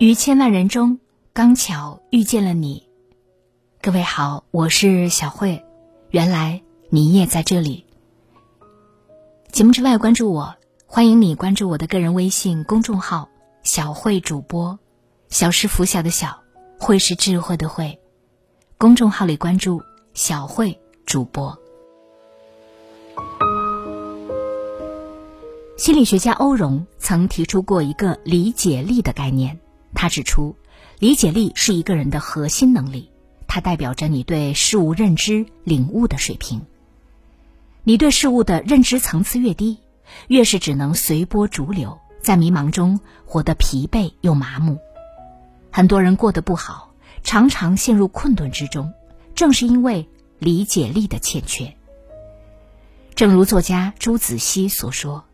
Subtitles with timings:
[0.00, 0.98] 于千万人中，
[1.34, 2.88] 刚巧遇见了你。
[3.82, 5.62] 各位好，我是小慧。
[6.08, 7.84] 原来你也在这里。
[9.52, 10.54] 节目之外，关注我，
[10.86, 13.28] 欢迎你关注我的个人微信公众号
[13.62, 14.78] “小慧主播”。
[15.28, 16.40] 小是拂晓的小，
[16.78, 18.00] 慧是智慧的慧。
[18.78, 19.82] 公众号里关注
[20.14, 21.58] “小慧主播”。
[25.76, 29.60] 心理学家欧荣曾提出过一个理解力的概念。
[29.94, 30.56] 他指出，
[30.98, 33.10] 理解力是一个人的核心能力，
[33.46, 36.62] 它代表着你对事物认知、领悟的水平。
[37.82, 39.78] 你对事物的认知层次越低，
[40.28, 44.78] 越是只能随波逐流，在迷茫中活得疲惫又麻木。
[45.72, 48.92] 很多人过得不好，常常陷入困顿之中，
[49.34, 51.74] 正是因为理解力的欠缺。
[53.14, 55.24] 正如作家朱子熙所说：“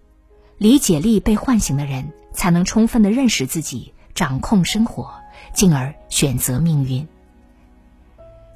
[0.59, 5.13] 理解力被唤醒的人，才能充分的认识自己。”掌控生活，
[5.53, 7.07] 进而选择命运。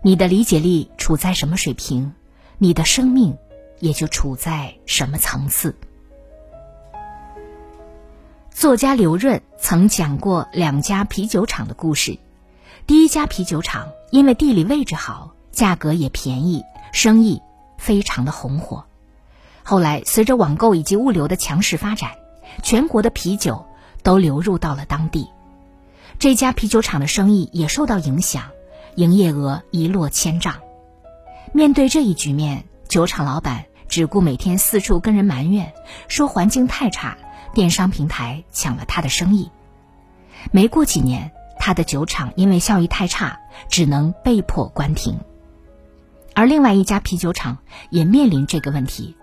[0.02, 2.14] 你的理解力处在什么水平，
[2.56, 3.36] 你的生命
[3.78, 5.76] 也就处在什么层次。
[8.50, 12.18] 作家刘润曾讲过两家啤酒厂的故事。
[12.86, 17.42] 第一家啤酒厂因为地理位置好，价格也便宜，生意
[17.76, 18.84] 非常的红火。
[19.62, 22.12] 后来随着网购以及物流的强势发展，
[22.62, 23.66] 全国的啤酒
[24.02, 25.28] 都流入到了当地。
[26.20, 28.50] 这家啤酒厂的生意也受到影响，
[28.94, 30.56] 营业额一落千丈。
[31.54, 35.72] 面对这一局面，酒厂老板只顾每天四处跟人埋怨，
[36.08, 37.16] 说环境太差，
[37.54, 39.50] 电商平台抢了他的生意。
[40.52, 43.40] 没过几年，他的酒厂因为效益太差，
[43.70, 45.20] 只能被迫关停。
[46.34, 47.56] 而另外一家啤酒厂
[47.88, 49.16] 也面临这个问题，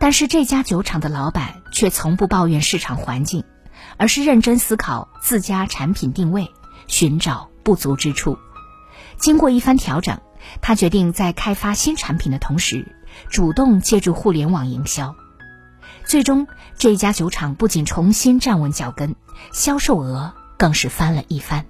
[0.00, 3.44] 但是这家酒厂的老板却从不抱怨市场环境。
[3.96, 6.50] 而是认真思考自家产品定位，
[6.86, 8.38] 寻找不足之处。
[9.16, 10.20] 经过一番调整，
[10.60, 12.86] 他决定在开发新产品的同时，
[13.30, 15.14] 主动借助互联网营销。
[16.04, 16.46] 最终，
[16.78, 19.14] 这家酒厂不仅重新站稳脚跟，
[19.52, 21.66] 销售额更是翻了一番。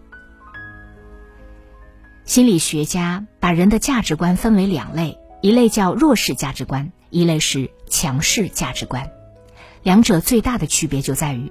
[2.24, 9.10] 心理学家把人的价值观分为两类，一类叫弱势价值观，一类是强势价值观。
[9.82, 11.50] 两者最大的区别就在于。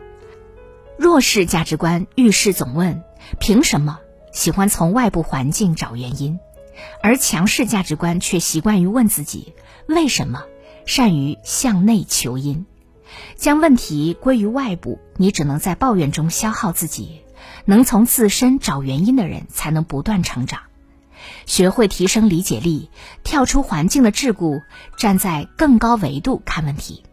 [0.97, 3.03] 弱势价值观遇事总问
[3.40, 4.00] 凭什么，
[4.31, 6.40] 喜欢从外部环境找原因；
[7.03, 9.53] 而强势价值观却习惯于问自己
[9.88, 10.44] 为什么，
[10.86, 12.66] 善于向内求因。
[13.36, 17.22] 将问题归于外部，你只能在抱怨中消耗自己。
[17.66, 20.62] 能从自身找原因的人，才能不断成长。
[21.46, 22.90] 学会提升理解力，
[23.24, 24.63] 跳出环境的桎梏，
[24.97, 27.03] 站在更高维度看问题，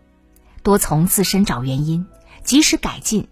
[0.63, 2.07] 多从自身找原因，
[2.45, 3.29] 及时改进。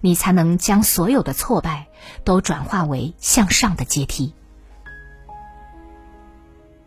[0.00, 1.86] 你才能将所有的挫败
[2.24, 4.32] 都转化为向上的阶梯。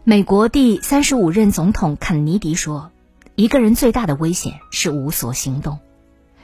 [0.03, 2.91] 美国第三十五任总统肯尼迪说
[3.35, 5.79] ：“一个人最大的危险是无所行动。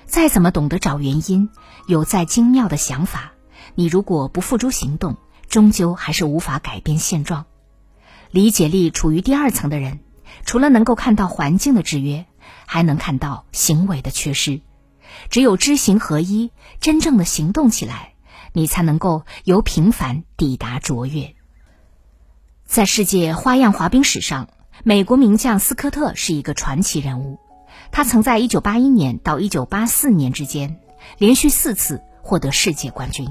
[0.06, 1.50] 再怎么懂得找原因，
[1.88, 3.32] 有再精妙的想法，
[3.74, 5.18] 你如果不付诸行动，
[5.50, 7.46] 终究还是无法改变现状。
[8.30, 10.00] 理解力处于第二层的人，
[10.46, 12.26] 除了能够看到环境的制约，
[12.68, 14.62] 还能看到行为的缺失。”
[15.30, 18.14] 只有知行合一，真正的行动起来，
[18.54, 21.36] 你才能够由平凡抵达卓越。
[22.66, 24.50] 在世界花样滑冰史上，
[24.84, 27.40] 美国名将斯科特是一个传奇人物。
[27.92, 30.80] 他曾在1981年到1984年之间，
[31.18, 33.28] 连续四次获得世界冠军。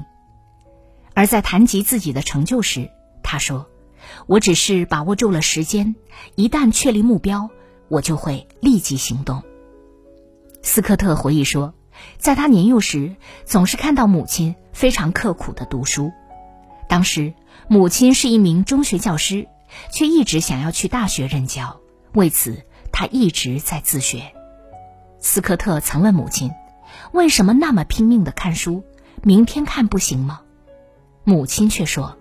[1.13, 2.89] 而在谈及自己的成就时，
[3.23, 3.67] 他说
[4.27, 5.95] ：“我只是把握住了时间，
[6.35, 7.49] 一旦确立目标，
[7.89, 9.43] 我就会立即行动。”
[10.65, 11.75] 斯科特回忆说，
[12.17, 13.15] 在他年幼时，
[13.45, 16.11] 总是看到母亲非常刻苦的读书。
[16.89, 17.35] 当时，
[17.67, 19.47] 母亲是一名中学教师，
[19.93, 21.79] 却一直想要去大学任教，
[22.13, 24.33] 为此他一直在自学。
[25.19, 26.51] 斯科特曾问母亲
[27.13, 28.83] ：“为什么那么拼命的看书？
[29.21, 30.41] 明天看不行吗？”
[31.23, 32.17] 母亲却说：“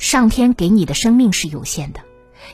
[0.00, 2.00] 上天给你的生命是有限的，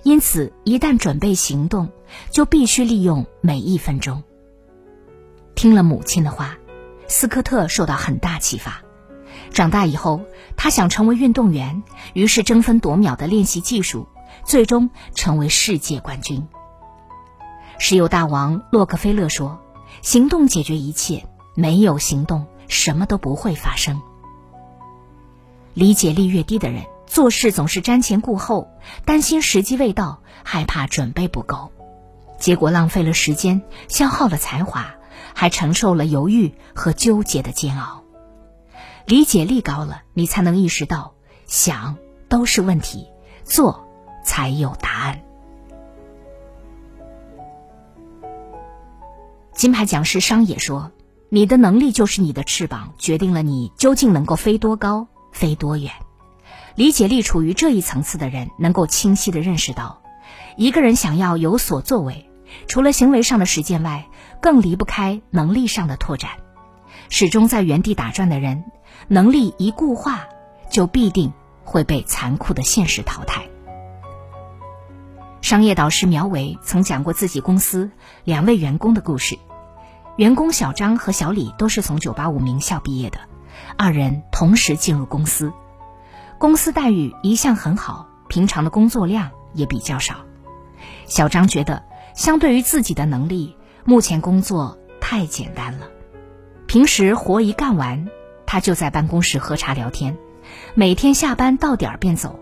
[0.02, 1.88] 因此一旦准备行动，
[2.30, 4.22] 就必须利用每一分钟。”
[5.60, 6.56] 听了母亲的话，
[7.06, 8.80] 斯科特受到很大启发。
[9.52, 10.22] 长大以后，
[10.56, 11.82] 他想成为运动员，
[12.14, 14.08] 于是争分夺秒的练习技术，
[14.42, 16.48] 最终成为世界冠军。
[17.78, 19.60] 石油大王洛克菲勒说
[20.00, 24.00] ：“行动解决一切，没有行动，什么都不会发生。”
[25.76, 28.70] 理解力越低的人，做事总是瞻前顾后，
[29.04, 31.70] 担心时机未到，害怕准备不够，
[32.38, 34.94] 结果浪费了时间，消耗了才华。
[35.34, 38.04] 还承受了犹豫和纠结的煎熬。
[39.06, 41.14] 理解力高了，你才能意识到
[41.46, 41.96] 想
[42.28, 43.08] 都是问题，
[43.44, 43.88] 做
[44.24, 45.20] 才有答案。
[49.52, 50.92] 金牌讲师商野说
[51.28, 55.92] ：“你的能力就是你的翅膀，决定了你究竟能够飞多高、飞多远。”
[56.76, 60.02] 理解力处于这一层次的人，能够清晰的认识到，
[60.56, 62.29] 一个人想要有所作为，
[62.68, 64.06] 除了行为上的实践外，
[64.40, 66.30] 更离不开能力上的拓展。
[67.08, 68.64] 始终在原地打转的人，
[69.08, 70.20] 能力一固化，
[70.70, 71.32] 就必定
[71.64, 73.42] 会被残酷的现实淘汰。
[75.40, 77.90] 商业导师苗伟曾讲过自己公司
[78.24, 79.38] 两位员工的故事。
[80.16, 83.20] 员工小张和小李都是从985名校毕业的，
[83.78, 85.52] 二人同时进入公司。
[86.38, 90.16] 公司待遇一向很好，平常的工作量也比较少。
[91.06, 91.82] 小张觉得，
[92.20, 93.56] 相对于自己的能力，
[93.86, 95.88] 目前工作太简单了。
[96.66, 98.10] 平时活一干完，
[98.44, 100.18] 他就在办公室喝茶聊天，
[100.74, 102.38] 每天下班到点儿便走，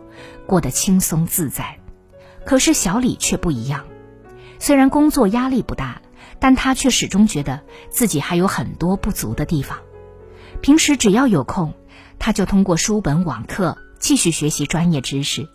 [0.48, 1.78] 过得轻松自在。
[2.44, 3.84] 可是小李却不一样，
[4.58, 6.02] 虽然工作压力不大，
[6.40, 9.78] 但他却始终觉得自己还有很多不足的地方。
[10.60, 11.72] 平时只要有空，
[12.18, 13.78] 他就通过书本网课。
[14.00, 15.48] 继续学习专业知识，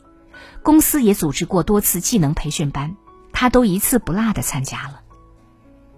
[0.62, 2.96] 公司也组织过多次技能培训班，
[3.34, 5.02] 他都一次不落的参加了。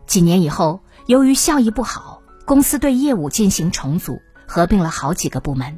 [0.07, 5.77] 几年以后，由于效益不好，公司对业务进行重组，合并了好几个部门。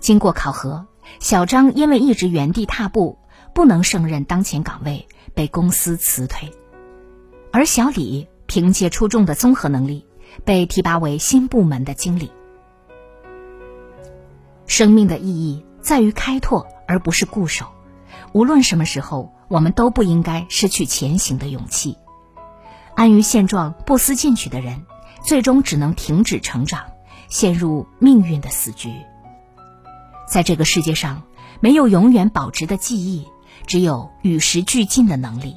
[0.00, 0.86] 经过考核，
[1.18, 3.18] 小张因为一直原地踏步，
[3.54, 6.50] 不能胜任当前岗位，被公司辞退。
[7.52, 10.06] 而小李凭借出众的综合能力，
[10.44, 12.30] 被提拔为新部门的经理。
[14.66, 15.66] 生命的意义。
[15.82, 17.66] 在于开拓，而不是固守。
[18.30, 21.98] 无论什么时候，我们都不应该失去前行的勇气。
[22.94, 24.82] 安于现状、不思进取的人，
[25.24, 26.84] 最终只能停止成长，
[27.28, 28.90] 陷入命运的死局。
[30.28, 31.22] 在这个世界上，
[31.60, 33.26] 没有永远保值的记忆，
[33.66, 35.56] 只有与时俱进的能力。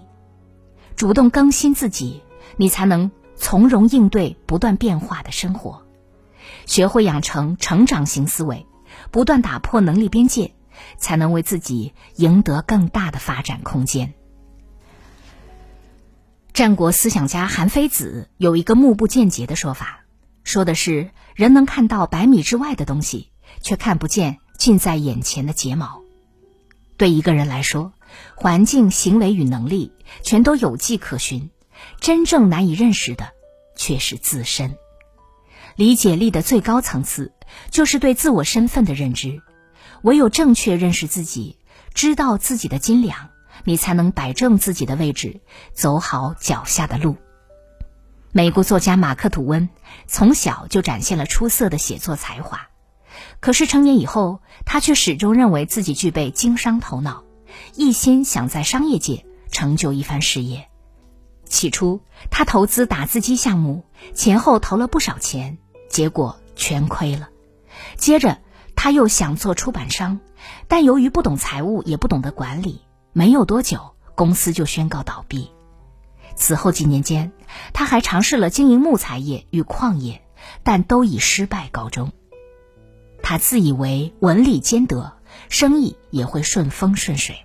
[0.95, 2.23] 主动更新自己，
[2.57, 5.83] 你才能从容应对不断变化的生活。
[6.65, 8.65] 学会养成成长型思维。
[9.11, 10.54] 不断打破能力边界，
[10.97, 14.13] 才能为自己赢得更大的发展空间。
[16.53, 20.05] 战国思想家韩非子有一个目不见节的说法，
[20.43, 23.31] 说的是人能看到百米之外的东西，
[23.61, 26.01] 却看不见近在眼前的睫毛。
[26.97, 27.91] 对一个人来说，
[28.35, 29.91] 环境、行为与能力
[30.23, 31.49] 全都有迹可循，
[31.99, 33.33] 真正难以认识的
[33.75, 34.77] 却是自身。
[35.75, 37.33] 理解力的最高层次，
[37.69, 39.41] 就是对自我身份的认知。
[40.01, 41.57] 唯有正确认识自己，
[41.93, 43.29] 知道自己的斤两，
[43.63, 45.41] 你才能摆正自己的位置，
[45.73, 47.15] 走好脚下的路。
[48.31, 49.69] 美国作家马克·吐温
[50.07, 52.67] 从小就展现了出色的写作才华，
[53.39, 57.23] 可是成年以后，他却始终认为自己具备经商头脑，
[57.75, 60.67] 一心想在商业界成就一番事业。
[61.45, 65.57] 起初，他投资打字机项目，前后投了不少钱。
[65.87, 67.29] 结果全亏了。
[67.95, 68.39] 接着，
[68.75, 70.19] 他又想做出版商，
[70.67, 72.81] 但由于不懂财务，也不懂得管理，
[73.13, 75.49] 没有多久，公司就宣告倒闭。
[76.35, 77.31] 此后几年间，
[77.73, 80.21] 他还尝试了经营木材业与矿业，
[80.63, 82.11] 但都以失败告终。
[83.23, 85.13] 他自以为文理兼得，
[85.49, 87.37] 生意也会顺风顺水，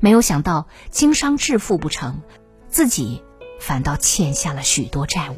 [0.00, 2.22] 没有想到经商致富不成，
[2.68, 3.22] 自己
[3.60, 5.36] 反倒欠下了许多债务。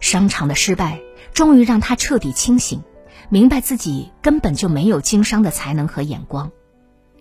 [0.00, 1.00] 商场的失败
[1.32, 2.82] 终于让他彻底清醒，
[3.32, 6.52] 明白自己根本就没有经商的才能和眼光。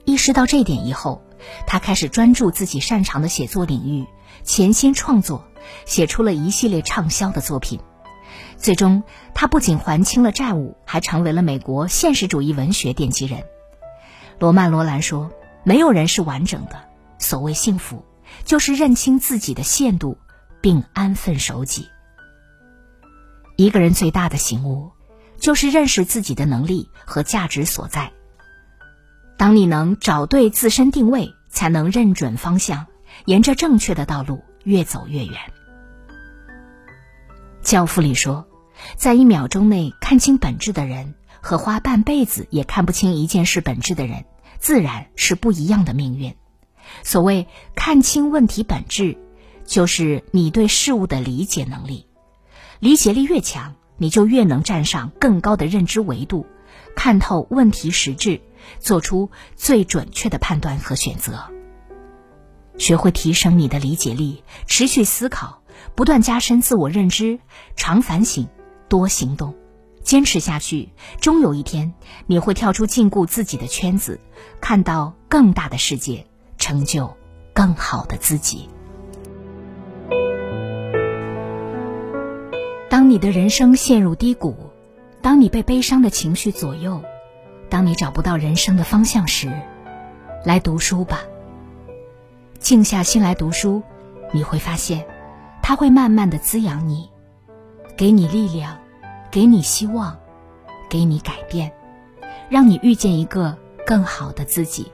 [0.04, 1.22] 意识到这点以后，
[1.66, 4.06] 他开始专注自己擅长的写作领域，
[4.44, 5.48] 潜心创作，
[5.86, 7.80] 写出了一系列畅销的作品。
[8.58, 9.04] 最终，
[9.34, 13.46] 他不仅还清了债务，还成为了美国现实主义文学奠基人。
[14.38, 15.32] 罗曼·罗兰说
[15.64, 16.90] ：“没有人是完整的。
[17.20, 18.04] 所谓幸福，
[18.44, 20.18] 就是认清自己的限度，
[20.60, 21.88] 并安分守己。”
[23.56, 24.92] 一个人最大的醒悟，
[25.42, 28.14] 就是认识自己的能力和价值所在。
[29.38, 32.86] 当你能找对自身定位，才能认准方向，
[33.26, 35.36] 沿着正确的道路越走越远。
[37.64, 38.48] 教父里说，
[38.96, 44.26] 在一秒钟内看清本质的人，和花半辈子也看不清一件事本质的人，
[44.60, 46.36] 自然是不一样的命运。
[47.04, 49.18] 所谓看清问题本质，
[49.66, 52.08] 就是你对事物的理解能力。
[52.80, 56.48] 理解力越强，你就越能站上更高的认知维度，
[56.96, 58.42] 看透问题实质，
[58.80, 61.52] 做出最准确的判断和选择。
[62.80, 65.62] 学会提升你的理解力，持续思考，
[65.94, 67.38] 不断加深自我认知，
[67.76, 68.48] 常反省，
[68.90, 69.54] 多行动，
[70.02, 70.90] 坚持下去，
[71.20, 71.94] 终有一天
[72.26, 74.20] 你会跳出禁锢自己的圈子，
[74.60, 76.26] 看到更大的世界，
[76.58, 77.16] 成就
[77.54, 78.68] 更好的自己。
[82.92, 84.54] 当你的人生陷入低谷，
[85.22, 87.02] 当你被悲伤的情绪左右，
[87.70, 89.50] 当你找不到人生的方向时，
[90.44, 91.22] 来读书吧。
[92.60, 93.82] 静下心来读书，
[94.34, 95.06] 你会发现，
[95.64, 97.10] 它会慢慢的滋养你，
[97.96, 98.78] 给你力量，
[99.32, 100.20] 给你希望，
[100.90, 101.72] 给你改变，
[102.50, 104.92] 让你遇见一个更好的自己。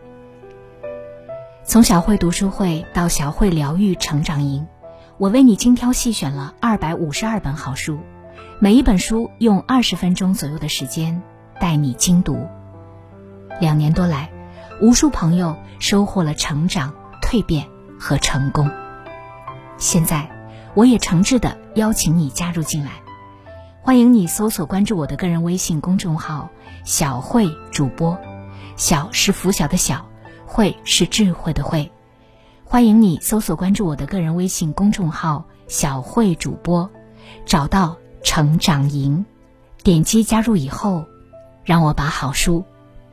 [1.63, 4.68] 从小慧读书会到小慧疗愈成长营。
[5.20, 7.98] 我为你精挑细选了二百五十二本好书，
[8.60, 11.24] 每一本书用二十分钟左右的时间
[11.60, 12.48] 带你精读。
[13.60, 14.30] 两年多来，
[14.80, 17.68] 无数朋友收获了成长、蜕变
[18.00, 18.70] 和成功。
[19.80, 20.30] 现在，
[20.76, 22.92] 我也诚挚的邀请你加入进来，
[23.82, 26.52] 欢迎你搜索关注我的个人微信公众号
[26.86, 28.16] “小慧主播”，
[28.78, 30.06] 小是拂晓的小，
[30.46, 31.92] 慧是智慧的慧。
[32.70, 36.88] 欢迎你搜索关注我的个人微信公众号“小慧主播”，
[37.48, 39.26] 找到成长营，
[39.84, 41.06] 点击加入以后，
[41.64, 42.62] 让我把好书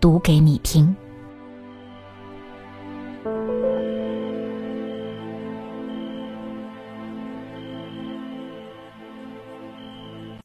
[0.00, 0.94] 读给你听。